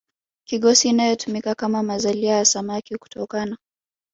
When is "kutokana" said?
2.97-3.57